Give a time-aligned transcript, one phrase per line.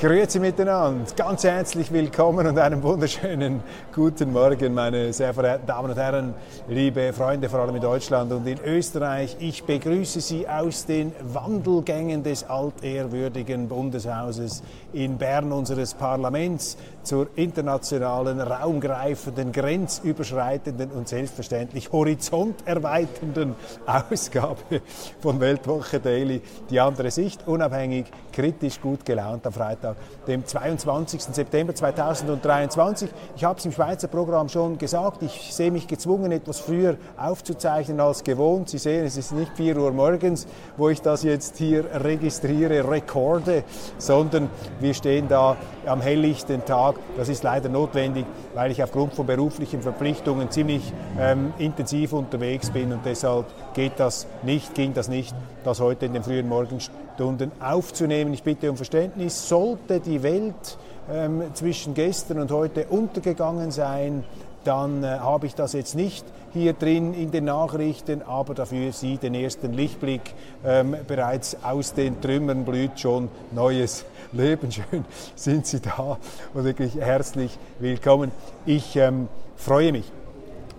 [0.00, 5.96] Grüezi miteinander, ganz herzlich willkommen und einen wunderschönen guten Morgen, meine sehr verehrten Damen und
[5.96, 6.34] Herren,
[6.68, 9.36] liebe Freunde, vor allem in Deutschland und in Österreich.
[9.40, 14.62] Ich begrüße Sie aus den Wandelgängen des altehrwürdigen Bundeshauses
[14.92, 24.80] in Bern, unseres Parlaments, zur internationalen, raumgreifenden, grenzüberschreitenden und selbstverständlich horizonterweiternden Ausgabe
[25.18, 26.40] von Weltwoche Daily.
[26.70, 28.06] Die andere Sicht, unabhängig,
[28.38, 29.96] kritisch, gut gelaunt am Freitag
[30.28, 31.20] dem 22.
[31.22, 33.10] September 2023.
[33.34, 37.98] Ich habe es im Schweizer Programm schon gesagt, ich sehe mich gezwungen, etwas früher aufzuzeichnen
[37.98, 38.68] als gewohnt.
[38.68, 43.64] Sie sehen, es ist nicht 4 Uhr morgens, wo ich das jetzt hier registriere, rekorde,
[43.96, 46.94] sondern wir stehen da am helllichten Tag.
[47.16, 52.92] Das ist leider notwendig, weil ich aufgrund von beruflichen Verpflichtungen ziemlich ähm, intensiv unterwegs bin
[52.92, 53.46] und deshalb
[53.78, 58.34] geht das nicht, ging das nicht, das heute in den frühen Morgenstunden aufzunehmen.
[58.34, 59.48] Ich bitte um Verständnis.
[59.48, 60.76] Sollte die Welt
[61.08, 64.24] ähm, zwischen gestern und heute untergegangen sein,
[64.64, 69.16] dann äh, habe ich das jetzt nicht hier drin in den Nachrichten, aber dafür Sie
[69.16, 70.34] den ersten Lichtblick
[70.66, 74.72] ähm, bereits aus den Trümmern blüht schon neues Leben.
[74.72, 75.04] Schön
[75.36, 76.18] sind Sie da
[76.52, 78.32] und wirklich herzlich willkommen.
[78.66, 80.17] Ich ähm, freue mich.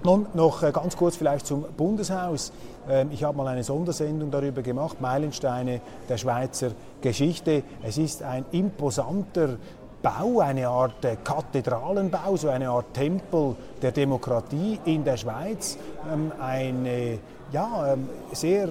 [0.02, 2.54] Nun noch äh, ganz kurz vielleicht zum Bundeshaus.
[2.90, 7.64] Ähm, ich habe mal eine Sondersendung darüber gemacht, Meilensteine der Schweizer Geschichte.
[7.84, 9.58] Es ist ein imposanter
[10.02, 15.78] Bau, eine Art äh, Kathedralenbau, so eine Art Tempel der Demokratie in der Schweiz.
[16.10, 17.20] Ähm, eine
[17.52, 18.70] ja, ähm, sehr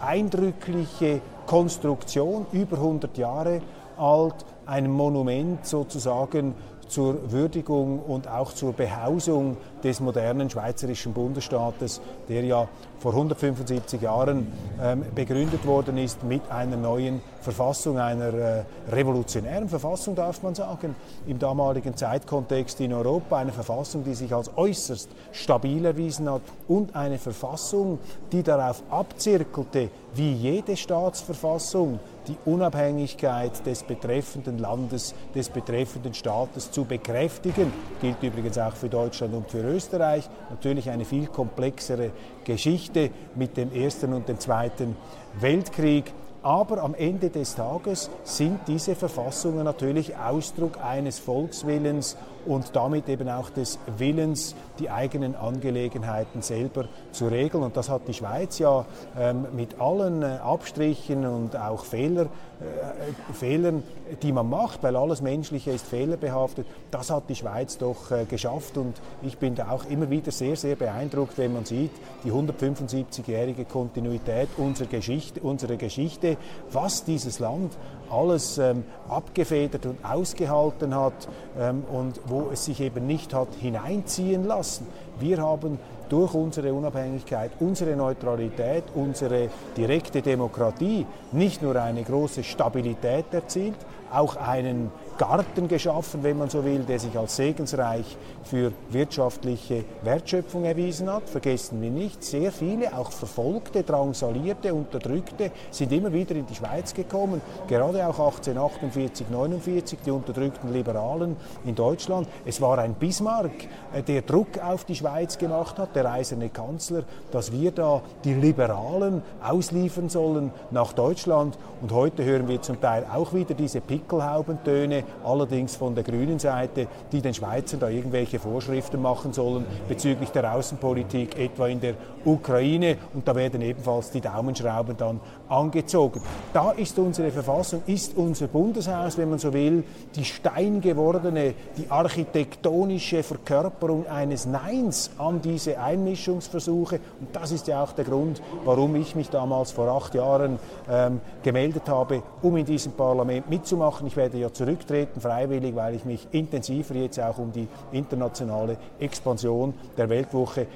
[0.00, 3.62] eindrückliche Konstruktion, über 100 Jahre
[3.96, 4.34] alt,
[4.66, 6.54] ein Monument sozusagen
[6.88, 12.68] zur Würdigung und auch zur Behausung des modernen schweizerischen Bundesstaates, der ja
[12.98, 20.14] vor 175 Jahren ähm, begründet worden ist mit einer neuen Verfassung, einer äh, revolutionären Verfassung,
[20.16, 25.84] darf man sagen, im damaligen Zeitkontext in Europa, eine Verfassung, die sich als äußerst stabil
[25.84, 27.98] erwiesen hat und eine Verfassung,
[28.32, 36.84] die darauf abzirkelte, wie jede Staatsverfassung die Unabhängigkeit des betreffenden Landes, des betreffenden Staates zu
[36.84, 37.72] bekräftigen.
[38.00, 40.28] Gilt übrigens auch für Deutschland und für Österreich.
[40.50, 42.10] Natürlich eine viel komplexere
[42.44, 44.96] Geschichte mit dem Ersten und dem Zweiten
[45.40, 46.12] Weltkrieg.
[46.42, 53.28] Aber am Ende des Tages sind diese Verfassungen natürlich Ausdruck eines Volkswillens und damit eben
[53.28, 57.62] auch des Willens, die eigenen Angelegenheiten selber zu regeln.
[57.64, 58.84] Und das hat die Schweiz ja
[59.18, 63.82] ähm, mit allen äh, Abstrichen und auch Fehler, äh, Fehlern,
[64.22, 68.78] die man macht, weil alles Menschliche ist fehlerbehaftet, das hat die Schweiz doch äh, geschafft.
[68.78, 71.92] Und ich bin da auch immer wieder sehr, sehr beeindruckt, wenn man sieht,
[72.24, 76.36] die 175-jährige Kontinuität unserer Geschichte, unserer Geschichte,
[76.70, 77.76] was dieses Land
[78.10, 84.46] alles ähm, abgefedert und ausgehalten hat ähm, und wo es sich eben nicht hat hineinziehen
[84.46, 84.86] lassen.
[85.20, 93.26] Wir haben durch unsere Unabhängigkeit, unsere Neutralität, unsere direkte Demokratie nicht nur eine große Stabilität
[93.32, 93.76] erzielt,
[94.10, 100.64] auch einen Garten geschaffen, wenn man so will, der sich als segensreich für wirtschaftliche Wertschöpfung
[100.64, 101.28] erwiesen hat.
[101.28, 106.94] Vergessen wir nicht, sehr viele, auch Verfolgte, Drangsalierte, Unterdrückte sind immer wieder in die Schweiz
[106.94, 111.36] gekommen, gerade auch 1848, 49, die unterdrückten Liberalen
[111.66, 112.28] in Deutschland.
[112.46, 113.50] Es war ein Bismarck,
[113.92, 118.34] äh, der Druck auf die Schweiz gemacht hat, der eiserne Kanzler, dass wir da die
[118.34, 121.58] Liberalen ausliefern sollen nach Deutschland.
[121.82, 126.86] Und heute hören wir zum Teil auch wieder diese Pickelhaubentöne, allerdings von der grünen Seite,
[127.12, 131.94] die den Schweizern da irgendwelche Vorschriften machen sollen bezüglich der Außenpolitik, etwa in der
[132.24, 132.96] Ukraine.
[133.14, 136.22] Und da werden ebenfalls die Daumenschrauben dann angezogen.
[136.52, 139.84] Da ist unsere Verfassung, ist unser Bundeshaus, wenn man so will,
[140.14, 147.00] die steingewordene, die architektonische Verkörperung eines Neins an diese Einmischungsversuche.
[147.20, 150.58] Und das ist ja auch der Grund, warum ich mich damals vor acht Jahren
[150.90, 154.06] ähm, gemeldet habe, um in diesem Parlament mitzumachen machen.
[154.06, 159.74] Ich werde ja zurücktreten, freiwillig, weil ich mich intensiver jetzt auch um die internationale Expansion
[159.96, 160.66] der Weltwoche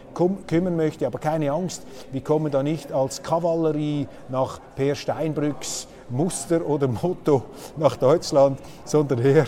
[0.47, 1.07] kümmern möchte.
[1.07, 1.83] Aber keine Angst,
[2.13, 7.43] wir kommen da nicht als Kavallerie nach Per Steinbrücks Muster oder Motto
[7.77, 9.47] nach Deutschland, sondern eher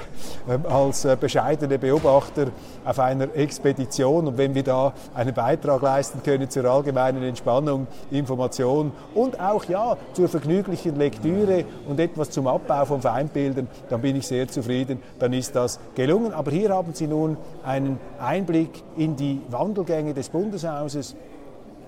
[0.49, 2.49] ähm, als äh, bescheidene Beobachter
[2.85, 4.27] auf einer Expedition.
[4.29, 9.97] Und wenn wir da einen Beitrag leisten können zur allgemeinen Entspannung, Information und auch ja
[10.13, 15.33] zur vergnüglichen Lektüre und etwas zum Abbau von Feindbildern, dann bin ich sehr zufrieden, dann
[15.33, 16.33] ist das gelungen.
[16.33, 21.15] Aber hier haben Sie nun einen Einblick in die Wandelgänge des Bundeshauses.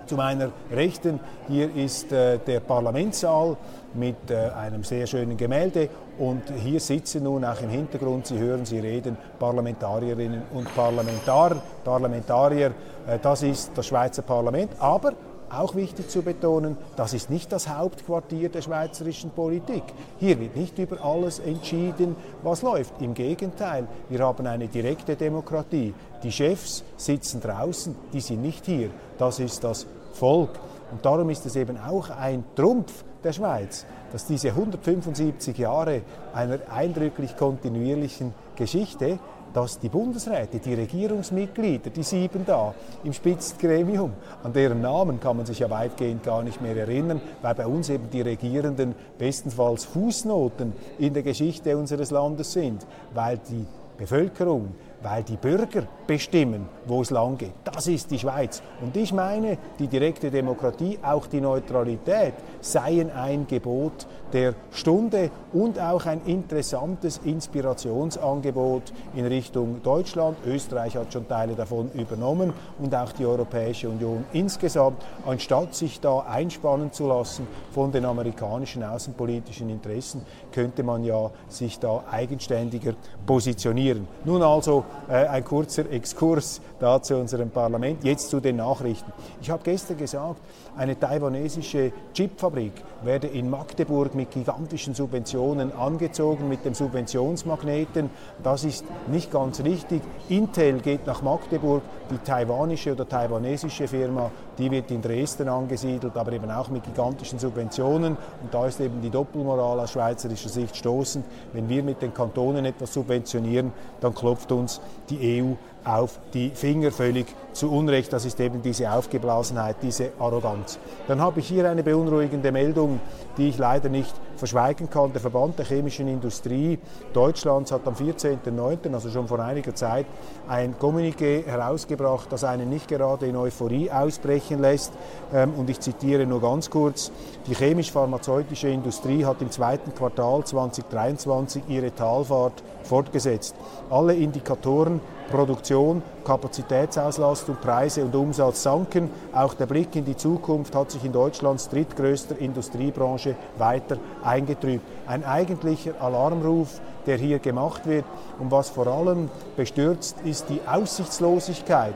[0.06, 1.19] Zu meiner Rechten
[1.49, 3.56] hier ist äh, der Parlamentssaal
[3.96, 5.88] mit äh, einem sehr schönen Gemälde
[6.19, 12.72] und hier sitzen nun auch im Hintergrund, Sie hören, Sie reden, Parlamentarierinnen und Parlamentar, Parlamentarier.
[13.06, 15.12] Äh, das ist das Schweizer Parlament, aber
[15.50, 19.84] auch wichtig zu betonen, das ist nicht das Hauptquartier der schweizerischen Politik.
[20.19, 23.00] Hier wird nicht über alles entschieden, was läuft.
[23.00, 25.94] Im Gegenteil, wir haben eine direkte Demokratie.
[26.22, 28.90] Die Chefs sitzen draußen, die sind nicht hier.
[29.19, 30.50] Das ist das Volk.
[30.90, 36.02] Und darum ist es eben auch ein Trumpf der Schweiz, dass diese 175 Jahre
[36.32, 39.19] einer eindrücklich kontinuierlichen Geschichte,
[39.52, 42.75] dass die Bundesräte, die Regierungsmitglieder, die sieben da
[43.05, 44.12] im Spitzengremium,
[44.44, 47.88] an deren Namen kann man sich ja weitgehend gar nicht mehr erinnern, weil bei uns
[47.88, 54.75] eben die Regierenden bestenfalls Fußnoten in der Geschichte unseres Landes sind, weil die Bevölkerung
[55.08, 57.53] weil die Bürger bestimmen, wo es lang geht.
[57.62, 58.61] Das ist die Schweiz.
[58.81, 65.79] Und ich meine, die direkte Demokratie, auch die Neutralität, seien ein Gebot der Stunde und
[65.79, 70.38] auch ein interessantes Inspirationsangebot in Richtung Deutschland.
[70.44, 76.20] Österreich hat schon Teile davon übernommen und auch die Europäische Union insgesamt, anstatt sich da
[76.20, 82.94] einspannen zu lassen von den amerikanischen außenpolitischen Interessen, könnte man ja sich da eigenständiger
[83.25, 84.08] positionieren.
[84.25, 88.04] Nun also ein kurzer Exkurs da zu unserem Parlament.
[88.04, 89.12] Jetzt zu den Nachrichten.
[89.40, 90.40] Ich habe gestern gesagt,
[90.76, 92.72] eine taiwanesische Chipfabrik
[93.02, 98.10] werde in Magdeburg mit gigantischen Subventionen angezogen, mit dem Subventionsmagneten.
[98.43, 100.02] Das ist nicht ganz richtig.
[100.28, 106.32] Intel geht nach Magdeburg, die taiwanische oder taiwanesische Firma, die wird in Dresden angesiedelt, aber
[106.32, 108.16] eben auch mit gigantischen Subventionen.
[108.43, 111.25] Und da ist eben die Doppelmoral aus schweizerischer Sicht stoßend.
[111.52, 114.75] Wenn wir mit den Kantonen etwas subventionieren, dann klopft uns
[115.11, 117.26] die EU auf die Finger völlig
[117.56, 118.12] zu Unrecht.
[118.12, 120.79] Das ist eben diese Aufgeblasenheit, diese Arroganz.
[121.08, 123.00] Dann habe ich hier eine beunruhigende Meldung,
[123.37, 125.12] die ich leider nicht verschweigen kann.
[125.12, 126.79] Der Verband der chemischen Industrie
[127.12, 130.06] Deutschlands hat am 14.09., also schon vor einiger Zeit,
[130.49, 134.93] ein Kommuniqué herausgebracht, das einen nicht gerade in Euphorie ausbrechen lässt.
[135.32, 137.11] Ähm, und ich zitiere nur ganz kurz,
[137.47, 143.55] die chemisch-pharmazeutische Industrie hat im zweiten Quartal 2023 ihre Talfahrt fortgesetzt.
[143.91, 145.00] Alle Indikatoren
[145.31, 149.11] Produktion, Kapazitätsauslastung, Preise und Umsatz sanken.
[149.32, 154.84] Auch der Blick in die Zukunft hat sich in Deutschlands drittgrößter Industriebranche weiter eingetrübt.
[155.06, 158.05] Ein eigentlicher Alarmruf, der hier gemacht wird
[158.40, 161.94] und was vor allem bestürzt, ist die Aussichtslosigkeit,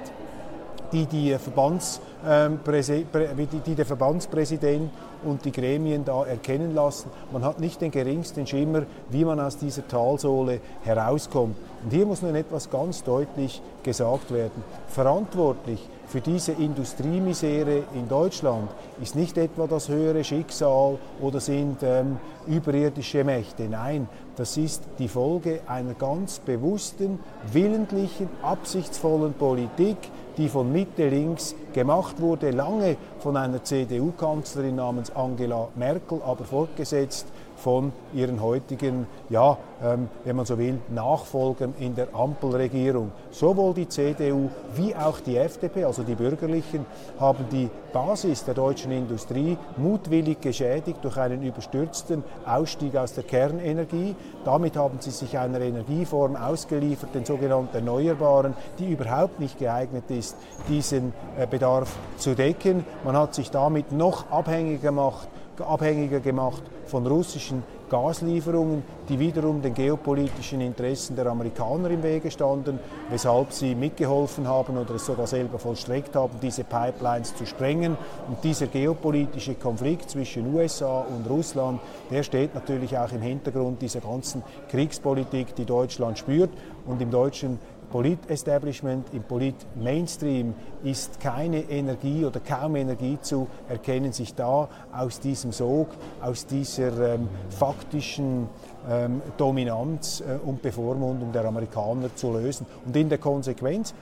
[0.93, 4.91] die, die, Verbands, ähm, die der Verbandspräsident
[5.25, 7.11] und die Gremien da erkennen lassen.
[7.33, 11.57] Man hat nicht den geringsten Schimmer, wie man aus dieser Talsohle herauskommt.
[11.85, 14.63] Und hier muss nun etwas ganz deutlich gesagt werden.
[14.89, 18.69] Verantwortlich für diese Industriemisere in Deutschland
[19.01, 23.69] ist nicht etwa das höhere Schicksal oder sind ähm, überirdische Mächte.
[23.69, 27.21] Nein, das ist die Folge einer ganz bewussten,
[27.53, 29.99] willentlichen, absichtsvollen Politik,
[30.37, 37.27] die von Mitte links gemacht wurde, lange von einer CDU-Kanzlerin namens Angela Merkel, aber fortgesetzt
[37.63, 43.13] von ihren heutigen, ja, ähm, wenn man so will, Nachfolgern in der Ampelregierung.
[43.31, 46.87] Sowohl die CDU wie auch die FDP, also die Bürgerlichen,
[47.19, 54.15] haben die Basis der deutschen Industrie mutwillig geschädigt durch einen überstürzten Ausstieg aus der Kernenergie.
[54.45, 60.37] Damit haben sie sich einer Energieform ausgeliefert, den sogenannten Erneuerbaren, die überhaupt nicht geeignet ist,
[60.69, 62.85] diesen äh, Bedarf zu decken.
[63.05, 65.29] Man hat sich damit noch abhängiger gemacht
[65.63, 72.79] abhängiger gemacht von russischen Gaslieferungen, die wiederum den geopolitischen Interessen der Amerikaner im Wege standen,
[73.11, 77.97] weshalb sie mitgeholfen haben oder es sogar selber vollstreckt haben, diese Pipelines zu sprengen.
[78.29, 84.01] Und dieser geopolitische Konflikt zwischen USA und Russland, der steht natürlich auch im Hintergrund dieser
[84.01, 86.51] ganzen Kriegspolitik, die Deutschland spürt.
[86.87, 87.59] Und im deutschen
[87.91, 95.53] Polit-Establishment, im Polit-Mainstream ist keine Energie oder kaum Energie zu erkennen, sich da aus diesem
[95.53, 95.89] Sog,
[96.23, 98.49] aus dieser ähm, faktischen
[98.89, 102.67] ähm, Dominanz äh, und Bevormundung der Amerikaner zu lösen.
[102.87, 103.95] Und in der Konsequenz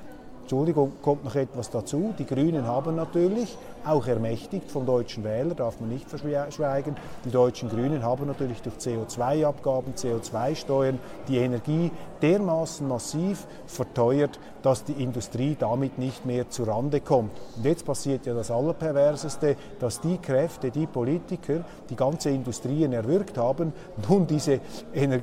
[0.49, 2.15] Entschuldigung, kommt noch etwas dazu.
[2.19, 3.55] Die Grünen haben natürlich
[3.85, 6.97] auch ermächtigt vom deutschen Wähler, darf man nicht verschweigen.
[7.25, 11.91] Die deutschen Grünen haben natürlich durch CO2-Abgaben, CO2-Steuern die Energie
[12.23, 17.31] dermaßen massiv verteuert, dass die Industrie damit nicht mehr zu Rande kommt.
[17.57, 23.39] Und jetzt passiert ja das Allerperverseste, dass die Kräfte, die Politiker, die ganze Industrien erwürgt
[23.39, 23.73] haben,
[24.09, 24.61] nun diese,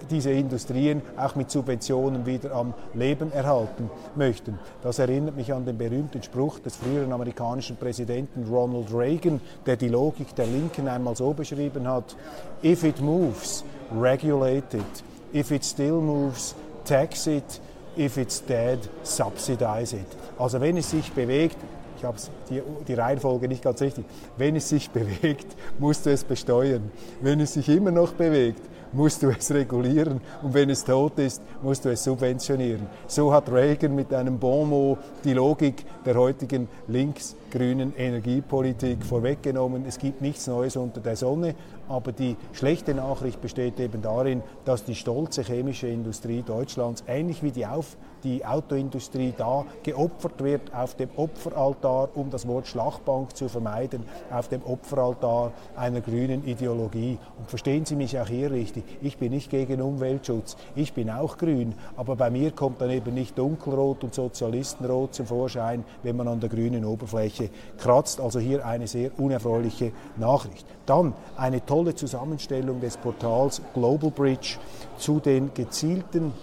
[0.09, 4.57] diese Industrien auch mit Subventionen wieder am Leben erhalten möchten.
[4.81, 9.87] Das erinnert mich an den berühmten Spruch des früheren amerikanischen Präsidenten Ronald Reagan, der die
[9.87, 12.15] Logik der Linken einmal so beschrieben hat,
[12.63, 15.03] if it moves, regulate it.
[15.33, 17.59] If it still moves, tax it.
[17.97, 20.07] If it's dead, subsidize it.
[20.37, 21.57] Also wenn es sich bewegt,
[21.97, 22.17] ich habe
[22.49, 24.05] die, die Reihenfolge nicht ganz richtig,
[24.37, 25.47] wenn es sich bewegt,
[25.79, 26.91] musst du es besteuern.
[27.21, 28.61] Wenn es sich immer noch bewegt,
[28.93, 32.87] musst du es regulieren und wenn es tot ist, musst du es subventionieren.
[33.07, 39.85] So hat Reagan mit einem Bon mot die Logik der heutigen links-grünen Energiepolitik vorweggenommen.
[39.87, 41.55] Es gibt nichts Neues unter der Sonne,
[41.87, 47.51] aber die schlechte Nachricht besteht eben darin, dass die stolze chemische Industrie Deutschlands, ähnlich wie
[47.51, 53.47] die Auf die Autoindustrie da geopfert wird auf dem Opferaltar, um das Wort Schlachtbank zu
[53.47, 57.17] vermeiden, auf dem Opferaltar einer grünen Ideologie.
[57.37, 61.37] Und verstehen Sie mich auch hier richtig, ich bin nicht gegen Umweltschutz, ich bin auch
[61.37, 66.27] grün, aber bei mir kommt dann eben nicht Dunkelrot und Sozialistenrot zum Vorschein, wenn man
[66.27, 68.19] an der grünen Oberfläche kratzt.
[68.19, 70.65] Also hier eine sehr unerfreuliche Nachricht.
[70.85, 74.57] Dann eine tolle Zusammenstellung des Portals Global Bridge
[74.97, 76.33] zu den gezielten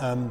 [0.00, 0.30] ähm,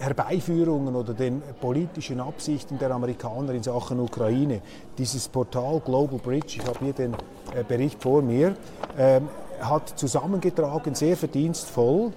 [0.00, 4.62] Herbeiführungen oder den politischen Absichten der Amerikaner in Sachen Ukraine.
[4.96, 7.14] Dieses Portal Global Bridge, ich habe hier den
[7.54, 8.56] äh, Bericht vor mir,
[8.96, 9.20] äh,
[9.60, 12.12] hat zusammengetragen, sehr verdienstvoll,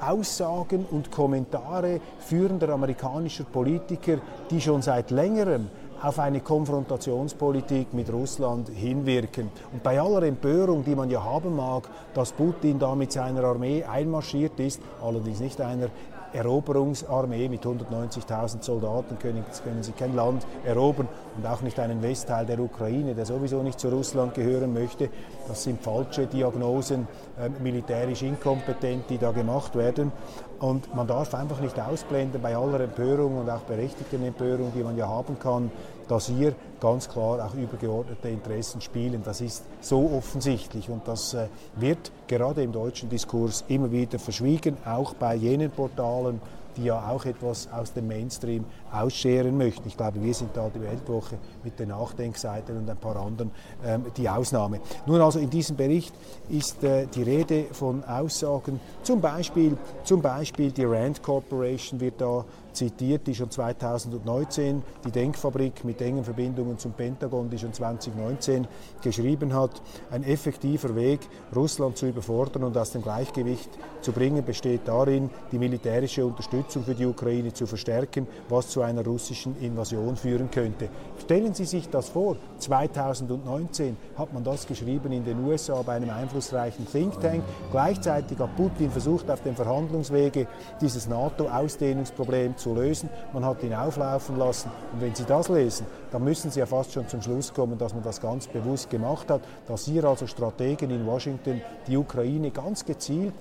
[0.00, 4.18] Aussagen und Kommentare führender amerikanischer Politiker,
[4.50, 5.68] die schon seit längerem
[6.02, 9.50] auf eine Konfrontationspolitik mit Russland hinwirken.
[9.72, 13.84] Und bei aller Empörung, die man ja haben mag, dass Putin da mit seiner Armee
[13.84, 15.88] einmarschiert ist, allerdings nicht einer
[16.32, 22.46] Eroberungsarmee mit 190.000 Soldaten können, können sie kein Land erobern und auch nicht einen Westteil
[22.46, 25.10] der Ukraine, der sowieso nicht zu Russland gehören möchte.
[25.48, 27.06] Das sind falsche Diagnosen,
[27.38, 30.12] äh, militärisch inkompetent, die da gemacht werden.
[30.58, 34.96] Und man darf einfach nicht ausblenden bei aller Empörung und auch berechtigten Empörung, die man
[34.96, 35.70] ja haben kann,
[36.08, 39.22] dass hier ganz klar auch übergeordnete Interessen spielen.
[39.24, 44.76] Das ist so offensichtlich und das äh, wird gerade im deutschen Diskurs immer wieder verschwiegen,
[44.86, 46.40] auch bei jenen Portalen,
[46.76, 49.88] die ja auch etwas aus dem Mainstream ausscheren möchten.
[49.88, 53.50] Ich glaube, wir sind da die Weltwoche mit den Nachdenkseiten und ein paar anderen
[53.84, 54.80] ähm, die Ausnahme.
[55.06, 56.14] Nun also in diesem Bericht
[56.48, 62.44] ist äh, die Rede von Aussagen, zum Beispiel, zum Beispiel die Rand Corporation wird da
[62.76, 68.66] zitiert, die schon 2019, die Denkfabrik mit engen Verbindungen zum Pentagon, die schon 2019
[69.02, 71.20] geschrieben hat, ein effektiver Weg,
[71.54, 73.70] Russland zu überfordern und aus dem Gleichgewicht
[74.02, 79.04] zu bringen, besteht darin, die militärische Unterstützung für die Ukraine zu verstärken, was zu einer
[79.04, 80.88] russischen Invasion führen könnte.
[81.22, 86.10] Stellen Sie sich das vor, 2019 hat man das geschrieben in den USA bei einem
[86.10, 87.42] einflussreichen Think Tank.
[87.70, 90.46] Gleichzeitig hat Putin versucht, auf dem Verhandlungswege
[90.80, 93.10] dieses NATO-Ausdehnungsproblem zu lösen.
[93.32, 94.70] Man hat ihn auflaufen lassen.
[94.92, 97.92] Und wenn Sie das lesen, dann müssen Sie ja fast schon zum Schluss kommen, dass
[97.92, 102.84] man das ganz bewusst gemacht hat, dass hier also Strategen in Washington die Ukraine ganz
[102.84, 103.34] gezielt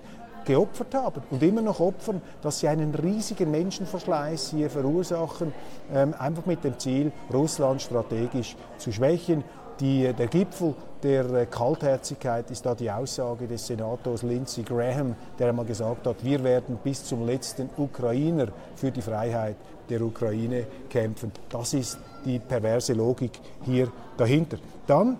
[0.46, 5.54] geopfert haben und immer noch opfern, dass sie einen riesigen Menschenverschleiß hier verursachen,
[5.94, 9.44] ähm, einfach mit dem Ziel, Russland strategisch zu schwächen.
[9.80, 10.74] Die, der Gipfel
[11.04, 16.24] der äh, Kaltherzigkeit ist da die Aussage des Senators Lindsey Graham, der einmal gesagt hat,
[16.24, 19.58] wir werden bis zum letzten Ukrainer für die Freiheit
[19.90, 21.32] der Ukraine kämpfen.
[21.50, 24.58] Das ist die perverse Logik hier dahinter.
[24.88, 25.18] Dann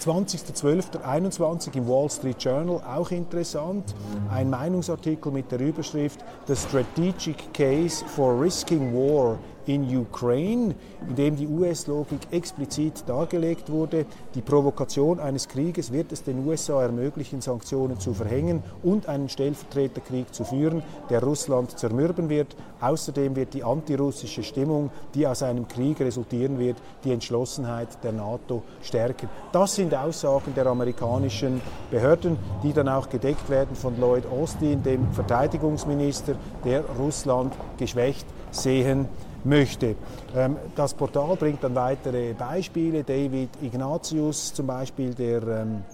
[0.00, 3.94] 20.12.21 im Wall Street Journal, auch interessant,
[4.30, 9.38] ein Meinungsartikel mit der Überschrift The Strategic Case for Risking War
[9.74, 10.74] in Ukraine,
[11.08, 14.04] in dem die US-Logik explizit dargelegt wurde.
[14.34, 20.34] Die Provokation eines Krieges wird es den USA ermöglichen, Sanktionen zu verhängen und einen Stellvertreterkrieg
[20.34, 22.56] zu führen, der Russland zermürben wird.
[22.80, 28.62] Außerdem wird die antirussische Stimmung, die aus einem Krieg resultieren wird, die Entschlossenheit der NATO
[28.82, 29.28] stärken.
[29.52, 31.60] Das sind Aussagen der amerikanischen
[31.90, 36.34] Behörden, die dann auch gedeckt werden von Lloyd Austin, dem Verteidigungsminister,
[36.64, 39.08] der Russland geschwächt sehen
[39.44, 39.96] möchte.
[40.34, 43.04] Ähm, das Portal bringt dann weitere Beispiele.
[43.04, 45.84] David Ignatius, zum Beispiel der ähm,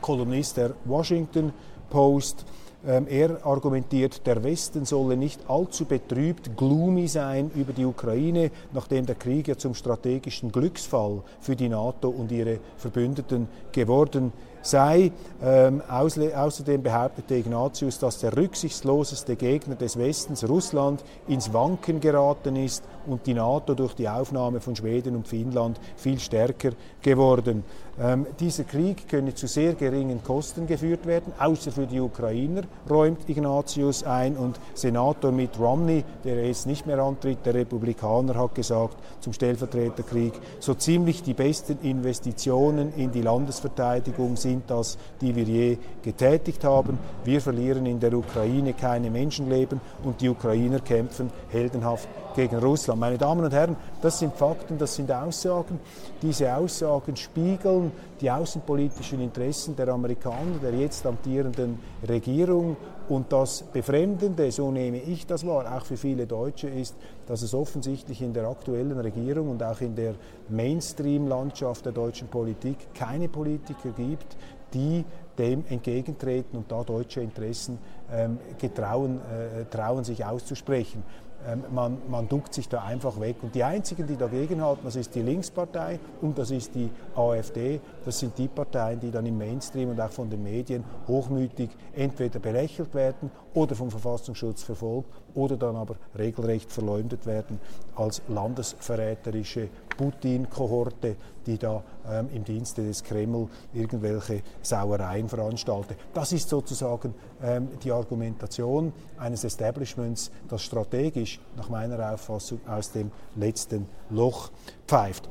[0.00, 1.52] Kolumnist der Washington
[1.90, 2.44] Post,
[2.86, 9.06] ähm, er argumentiert, der Westen solle nicht allzu betrübt, gloomy sein über die Ukraine, nachdem
[9.06, 14.32] der Krieg ja zum strategischen Glücksfall für die NATO und ihre Verbündeten geworden
[14.70, 15.12] sei.
[15.42, 22.82] Ähm, außerdem behauptete Ignatius, dass der rücksichtsloseste Gegner des Westens, Russland, ins Wanken geraten ist
[23.06, 26.70] und die NATO durch die Aufnahme von Schweden und Finnland viel stärker
[27.02, 27.64] geworden.
[27.98, 33.26] Ähm, dieser Krieg könne zu sehr geringen Kosten geführt werden, außer für die Ukrainer, räumt
[33.28, 34.36] Ignatius ein.
[34.36, 40.34] Und Senator Mitt Romney, der jetzt nicht mehr antritt, der Republikaner, hat gesagt zum Stellvertreterkrieg,
[40.60, 46.98] so ziemlich die besten Investitionen in die Landesverteidigung sind das, die wir je getätigt haben.
[47.24, 52.95] Wir verlieren in der Ukraine keine Menschenleben und die Ukrainer kämpfen heldenhaft gegen Russland.
[52.96, 55.78] Meine Damen und Herren, das sind Fakten, das sind Aussagen.
[56.22, 62.76] Diese Aussagen spiegeln die außenpolitischen Interessen der Amerikaner, der jetzt amtierenden Regierung.
[63.10, 67.52] Und das Befremdende, so nehme ich das wahr, auch für viele Deutsche, ist, dass es
[67.52, 70.14] offensichtlich in der aktuellen Regierung und auch in der
[70.48, 74.36] Mainstream-Landschaft der deutschen Politik keine Politiker gibt,
[74.72, 75.04] die
[75.38, 77.78] dem entgegentreten und da deutsche Interessen
[78.10, 81.02] ähm, getrauen, äh, trauen, sich auszusprechen.
[81.46, 83.36] Ähm, man, man duckt sich da einfach weg.
[83.42, 87.80] Und die einzigen, die dagegen halten, das ist die Linkspartei und das ist die AfD.
[88.06, 92.38] Das sind die Parteien, die dann im Mainstream und auch von den Medien hochmütig entweder
[92.38, 97.58] belächelt werden oder vom Verfassungsschutz verfolgt oder dann aber regelrecht verleumdet werden
[97.96, 101.16] als landesverräterische Putin-Kohorte,
[101.46, 105.98] die da ähm, im Dienste des Kreml irgendwelche Sauereien veranstaltet.
[106.14, 113.10] Das ist sozusagen ähm, die Argumentation eines Establishments, das strategisch nach meiner Auffassung aus dem
[113.34, 114.50] letzten Loch
[114.86, 115.28] pfeift.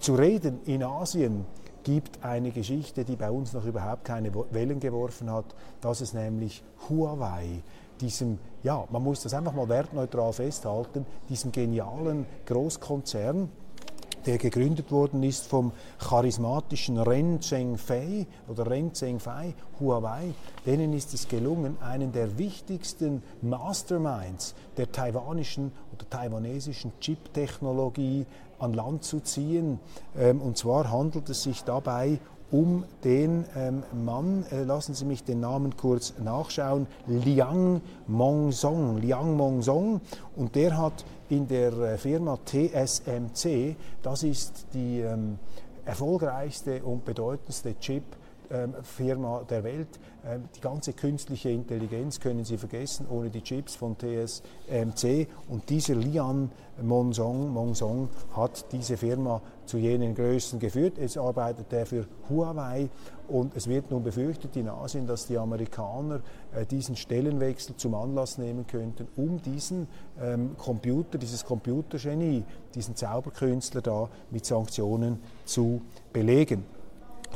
[0.00, 1.44] Zu reden in Asien
[1.82, 5.54] gibt eine Geschichte, die bei uns noch überhaupt keine Wellen geworfen hat.
[5.80, 7.62] Das ist nämlich Huawei
[7.98, 13.50] diesem, ja, man muss das einfach mal wertneutral festhalten, diesem genialen Großkonzern,
[14.26, 20.34] der gegründet worden ist vom charismatischen Ren Zhengfei oder Ren Zhengfei, Huawei.
[20.66, 28.26] Denen ist es gelungen, einen der wichtigsten Masterminds der taiwanischen oder taiwanesischen Chip-Technologie
[28.58, 29.78] an Land zu ziehen.
[30.16, 32.18] Ähm, und zwar handelt es sich dabei
[32.50, 38.98] um den ähm, Mann, äh, lassen Sie mich den Namen kurz nachschauen, Liang Mongzong.
[38.98, 40.00] Liang Mongzong
[40.34, 45.38] und der hat in der äh, Firma TSMC, das ist die ähm,
[45.84, 48.04] erfolgreichste und bedeutendste Chip,
[48.82, 49.88] Firma der Welt.
[50.26, 55.28] Ähm, die ganze künstliche Intelligenz können Sie vergessen ohne die Chips von TSMC.
[55.48, 60.98] Und dieser Lian Monsong, Monsong hat diese Firma zu jenen Größen geführt.
[60.98, 62.88] Jetzt arbeitet er für Huawei
[63.28, 66.20] und es wird nun befürchtet in Asien, dass die Amerikaner
[66.54, 69.88] äh, diesen Stellenwechsel zum Anlass nehmen könnten, um diesen
[70.20, 75.82] ähm, Computer, dieses Computergenie, diesen Zauberkünstler da mit Sanktionen zu
[76.12, 76.64] belegen.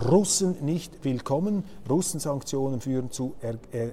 [0.00, 1.64] Russen nicht willkommen.
[1.88, 3.34] Russensanktionen führen zu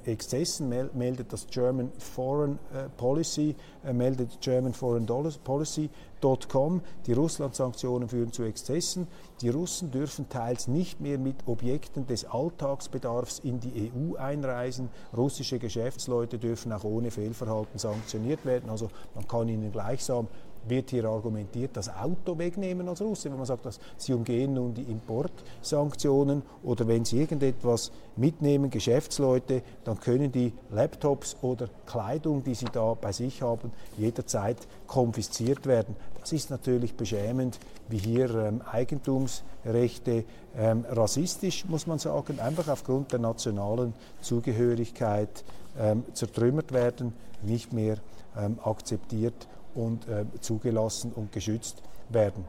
[0.06, 6.82] Exzessen, meldet das German Foreign äh, Policy, äh, meldet German Foreign Policy.com.
[7.06, 9.08] Die Russland-Sanktionen führen zu Exzessen.
[9.42, 14.90] Die Russen dürfen teils nicht mehr mit Objekten des Alltagsbedarfs in die EU einreisen.
[15.16, 18.70] Russische Geschäftsleute dürfen auch ohne Fehlverhalten sanktioniert werden.
[18.70, 20.28] Also man kann ihnen gleichsam
[20.68, 24.74] wird hier argumentiert, das Auto wegnehmen als Russe, wenn man sagt, dass sie umgehen nun
[24.74, 32.56] die Importsanktionen oder wenn sie irgendetwas mitnehmen, Geschäftsleute, dann können die Laptops oder Kleidung, die
[32.56, 35.96] sie da bei sich haben, jederzeit konfisziert werden.
[36.20, 40.26] Das ist natürlich beschämend, wie hier ähm, Eigentumsrechte
[40.58, 45.44] ähm, rassistisch, muss man sagen, einfach aufgrund der nationalen Zugehörigkeit
[45.80, 47.98] ähm, zertrümmert werden, nicht mehr
[48.38, 49.48] ähm, akzeptiert
[49.80, 52.44] und äh, zugelassen und geschützt werden.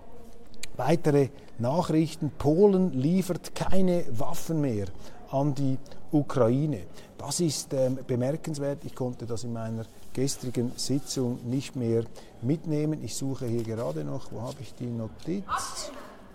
[0.76, 2.30] Weitere Nachrichten.
[2.36, 4.86] Polen liefert keine Waffen mehr
[5.30, 5.78] an die
[6.10, 6.80] Ukraine.
[7.18, 8.84] Das ist ähm, bemerkenswert.
[8.84, 12.04] Ich konnte das in meiner gestrigen Sitzung nicht mehr
[12.42, 13.04] mitnehmen.
[13.04, 15.44] Ich suche hier gerade noch, wo habe ich die Notiz?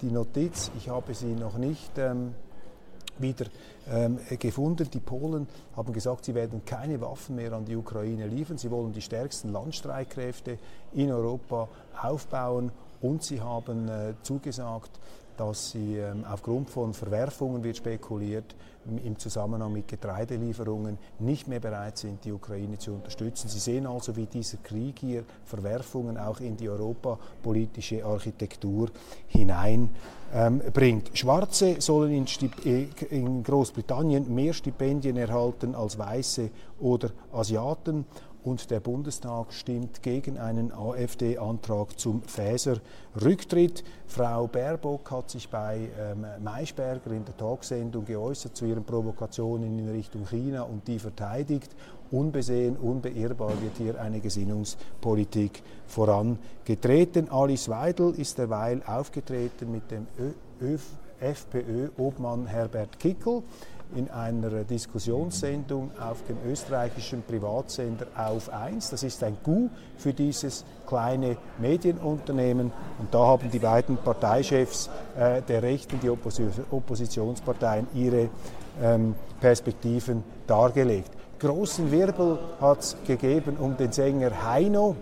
[0.01, 2.36] Die Notiz, ich habe sie noch nicht ähm,
[3.19, 3.45] wieder
[3.89, 4.89] ähm, gefunden.
[4.91, 8.58] Die Polen haben gesagt, sie werden keine Waffen mehr an die Ukraine liefern.
[8.58, 10.58] Sie wollen die stärksten Landstreitkräfte
[10.93, 11.67] in Europa
[12.01, 14.91] aufbauen und sie haben äh, zugesagt,
[15.37, 18.55] dass sie ähm, aufgrund von Verwerfungen wird spekuliert
[19.03, 23.49] im Zusammenhang mit Getreidelieferungen nicht mehr bereit sind, die Ukraine zu unterstützen.
[23.49, 28.89] Sie sehen also, wie dieser Krieg hier Verwerfungen auch in die europapolitische Architektur
[29.27, 31.09] hineinbringt.
[31.09, 38.05] Ähm, Schwarze sollen in, in Großbritannien mehr Stipendien erhalten als Weiße oder Asiaten
[38.45, 43.84] und der Bundestag stimmt gegen einen AfD-Antrag zum Faeser-Rücktritt.
[44.05, 49.89] Frau Baerbock hat sich bei ähm, Maischberger in der Talksendung geäußert zu ihren Provokationen in
[49.89, 51.75] Richtung China und die verteidigt.
[52.12, 57.31] Unbesehen, unbeirrbar wird hier eine Gesinnungspolitik vorangetreten.
[57.31, 60.05] Alice Weidel ist derweil aufgetreten mit dem
[61.19, 63.41] FPÖ-Obmann Herbert Kickel
[63.95, 68.89] in einer Diskussionssendung auf dem österreichischen Privatsender Auf 1.
[68.89, 72.71] Das ist ein Coup für dieses kleine Medienunternehmen.
[72.99, 78.29] Und da haben die beiden Parteichefs äh, der Rechten, die Oppositionsparteien, ihre
[78.81, 81.11] ähm, Perspektiven dargelegt.
[81.39, 84.95] Großen Wirbel hat es gegeben um den Sänger Heino.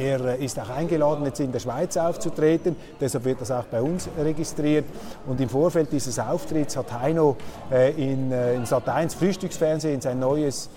[0.00, 2.74] Er äh, ist auch eingeladen, jetzt in der Schweiz aufzutreten.
[2.98, 4.86] Deshalb wird das auch bei uns registriert.
[5.26, 7.36] Und im Vorfeld dieses Auftritts hat Heino
[7.70, 10.70] äh, in, äh, in Sat1 Frühstücksfernsehen sein neues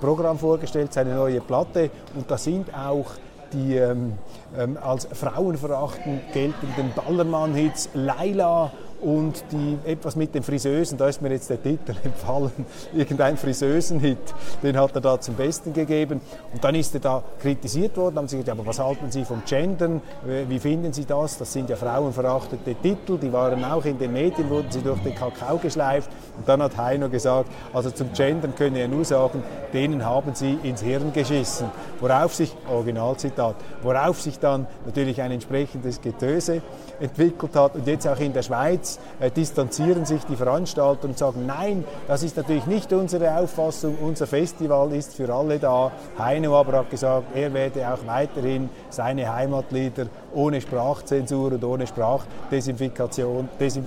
[0.00, 1.90] Programm vorgestellt, seine neue Platte.
[2.14, 3.10] Und da sind auch
[3.52, 4.14] die ähm,
[4.58, 11.30] ähm, als frauenverachtend geltenden Ballermann-Hits Laila und die etwas mit den Friseusen, da ist mir
[11.30, 12.52] jetzt der Titel empfallen,
[12.94, 14.18] irgendein Friseusen-Hit,
[14.62, 16.20] den hat er da zum Besten gegeben.
[16.52, 19.42] Und dann ist er da kritisiert worden, haben sie gesagt, aber was halten Sie vom
[19.46, 20.00] Gendern,
[20.48, 21.38] wie finden Sie das?
[21.38, 25.14] Das sind ja frauenverachtete Titel, die waren auch in den Medien, wurden sie durch den
[25.14, 26.10] Kakao geschleift.
[26.36, 30.58] Und dann hat Heino gesagt, also zum Gendern könne er nur sagen, denen haben sie
[30.62, 31.68] ins Hirn geschissen.
[32.00, 36.62] Worauf sich, Originalzitat, worauf sich dann natürlich ein entsprechendes Getöse
[37.00, 38.85] entwickelt hat und jetzt auch in der Schweiz
[39.20, 44.26] äh, distanzieren sich die Veranstalter und sagen, nein, das ist natürlich nicht unsere Auffassung, unser
[44.26, 45.92] Festival ist für alle da.
[46.18, 53.48] Heino aber hat gesagt, er werde auch weiterhin seine Heimatlieder ohne Sprachzensur und ohne Sprachdesinfikation,
[53.58, 53.86] Desinf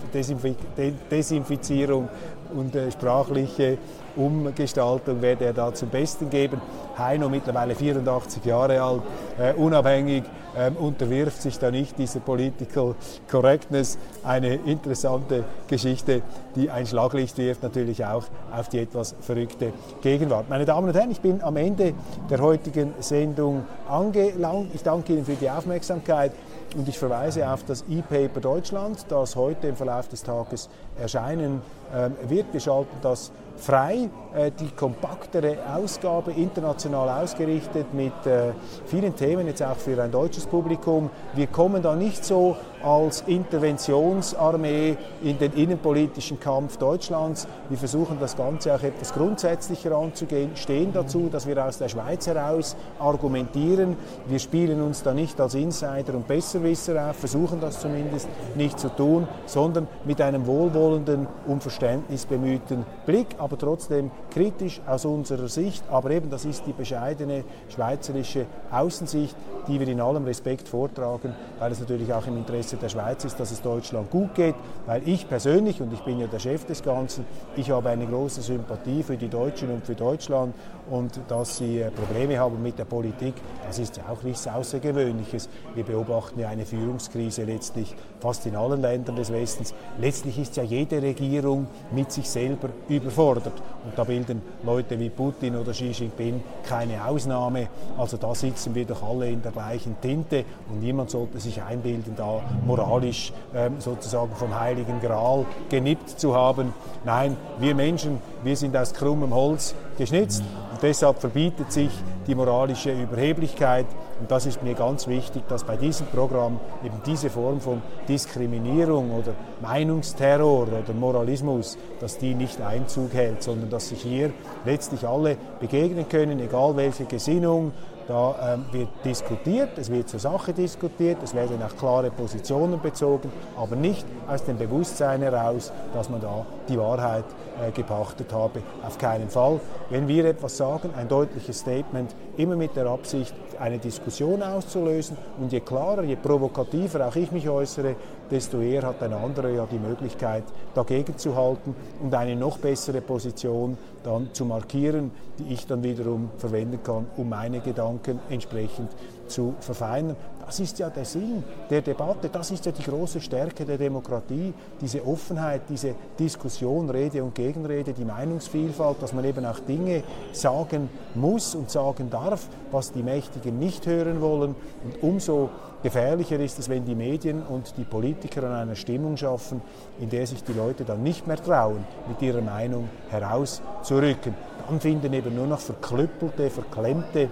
[1.09, 2.09] Desinfizierung
[2.53, 3.77] und äh, sprachliche
[4.15, 6.61] Umgestaltung werde er da zum Besten geben.
[6.97, 9.01] Heino, mittlerweile 84 Jahre alt,
[9.39, 10.23] äh, unabhängig,
[10.57, 12.95] äh, unterwirft sich da nicht dieser Political
[13.29, 13.97] Correctness.
[14.23, 16.21] Eine interessante Geschichte,
[16.55, 20.49] die ein Schlaglicht wirft natürlich auch auf die etwas verrückte Gegenwart.
[20.49, 21.93] Meine Damen und Herren, ich bin am Ende
[22.29, 24.73] der heutigen Sendung angelangt.
[24.73, 26.33] Ich danke Ihnen für die Aufmerksamkeit.
[26.75, 31.78] Und ich verweise auf das E-Paper Deutschland, das heute im Verlauf des Tages erscheinen ähm,
[32.27, 32.53] wird.
[32.53, 38.53] Wir schalten das frei, äh, die kompaktere Ausgabe, international ausgerichtet mit äh,
[38.85, 41.09] vielen Themen, jetzt auch für ein deutsches Publikum.
[41.35, 47.47] Wir kommen da nicht so als Interventionsarmee in den innenpolitischen Kampf Deutschlands.
[47.69, 52.27] Wir versuchen das Ganze auch etwas grundsätzlicher anzugehen, stehen dazu, dass wir aus der Schweiz
[52.27, 53.97] heraus argumentieren.
[54.27, 58.89] Wir spielen uns da nicht als Insider und Besserwisser auf, versuchen das zumindest nicht zu
[58.89, 65.83] tun, sondern mit einem wohlwollenden, um Verständnis bemühten Blick aber trotzdem kritisch aus unserer Sicht.
[65.89, 69.35] Aber eben, das ist die bescheidene schweizerische Außensicht,
[69.67, 73.25] die wir in allem Respekt vortragen, weil es natürlich auch im Interesse Interesse der Schweiz
[73.25, 74.55] ist, dass es Deutschland gut geht,
[74.85, 78.41] weil ich persönlich, und ich bin ja der Chef des Ganzen, ich habe eine große
[78.41, 80.53] Sympathie für die Deutschen und für Deutschland
[80.89, 85.49] und dass sie äh, Probleme haben mit der Politik, das ist ja auch nichts Außergewöhnliches.
[85.75, 89.73] Wir beobachten ja eine Führungskrise letztlich fast in allen Ländern des Westens.
[89.99, 93.53] Letztlich ist ja jede Regierung mit sich selber überfordert
[93.85, 97.67] und da bilden Leute wie Putin oder Xi Jinping keine Ausnahme.
[97.97, 102.13] Also da sitzen wir doch alle in der gleichen Tinte und niemand sollte sich einbilden,
[102.15, 106.73] da moralisch ähm, sozusagen vom Heiligen Gral genippt zu haben.
[107.05, 111.91] Nein, wir Menschen, wir sind aus krummem Holz geschnitzt und deshalb verbietet sich
[112.27, 113.85] die moralische Überheblichkeit.
[114.19, 119.11] Und das ist mir ganz wichtig, dass bei diesem Programm eben diese Form von Diskriminierung
[119.11, 124.31] oder Meinungsterror oder Moralismus, dass die nicht Einzug hält, sondern dass sich hier
[124.65, 127.71] letztlich alle begegnen können, egal welche Gesinnung,
[128.09, 133.31] da ähm, wird diskutiert, es wird zur Sache diskutiert, es werden auch klare Positionen bezogen,
[133.55, 137.25] aber nicht aus dem Bewusstsein heraus, dass man da die Wahrheit
[137.61, 138.63] äh, gepachtet habe.
[138.85, 139.59] Auf keinen Fall.
[139.91, 145.17] Wenn wir etwas sagen, ein deutliches Statement, immer mit der Absicht, eine Diskussion auszulösen.
[145.39, 147.95] Und je klarer, je provokativer auch ich mich äußere,
[148.31, 153.01] desto eher hat ein anderer ja die Möglichkeit, dagegen zu halten und eine noch bessere
[153.01, 158.89] Position dann zu markieren, die ich dann wiederum verwenden kann, um meine Gedanken entsprechend
[159.27, 160.15] zu verfeinern.
[160.45, 164.51] Das ist ja der Sinn der Debatte, das ist ja die große Stärke der Demokratie,
[164.81, 170.89] diese Offenheit, diese Diskussion, Rede und Gegenrede, die Meinungsvielfalt, dass man eben auch Dinge sagen
[171.13, 174.55] muss und sagen darf, was die Mächtigen nicht hören wollen.
[174.83, 175.51] Und umso
[175.83, 179.61] gefährlicher ist es, wenn die Medien und die Politiker an einer Stimmung schaffen,
[179.99, 184.35] in der sich die Leute dann nicht mehr trauen, mit ihrer Meinung herauszurücken.
[184.67, 187.29] Dann finden eben nur noch verklüppelte, verklemmte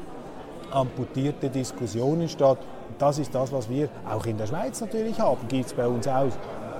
[0.71, 2.59] amputierte Diskussionen statt.
[2.89, 5.87] Und das ist das, was wir auch in der Schweiz natürlich haben, gibt es bei
[5.87, 6.31] uns auch.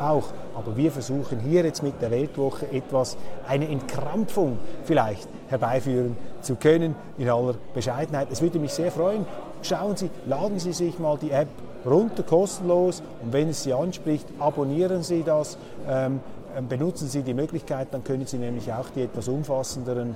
[0.02, 0.26] Auch.
[0.56, 6.96] Aber wir versuchen hier jetzt mit der Weltwoche etwas, eine Entkrampfung vielleicht herbeiführen zu können,
[7.18, 8.28] in aller Bescheidenheit.
[8.32, 9.26] Es würde mich sehr freuen.
[9.62, 11.50] Schauen Sie, laden Sie sich mal die App
[11.86, 13.02] runter, kostenlos.
[13.24, 15.58] Und wenn es Sie anspricht, abonnieren Sie das.
[15.88, 16.20] Ähm,
[16.56, 20.16] ähm benutzen Sie die Möglichkeit, dann können Sie nämlich auch die etwas umfassenderen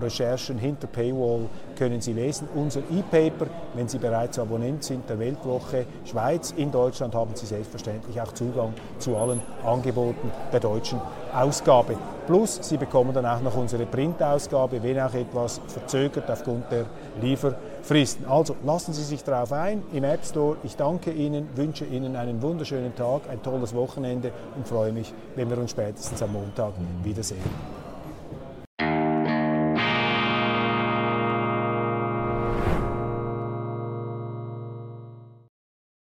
[0.00, 2.48] Recherchen hinter Paywall können Sie lesen.
[2.54, 8.20] Unser E-Paper, wenn Sie bereits Abonnent sind der Weltwoche Schweiz, in Deutschland haben Sie selbstverständlich
[8.20, 11.00] auch Zugang zu allen Angeboten der deutschen
[11.34, 11.96] Ausgabe.
[12.26, 16.86] Plus, Sie bekommen dann auch noch unsere Printausgabe, wenn auch etwas verzögert aufgrund der
[17.20, 18.26] Lieferfristen.
[18.26, 20.56] Also lassen Sie sich darauf ein im App Store.
[20.64, 25.48] Ich danke Ihnen, wünsche Ihnen einen wunderschönen Tag, ein tolles Wochenende und freue mich, wenn
[25.50, 26.72] wir uns spätestens am Montag
[27.04, 27.75] wiedersehen.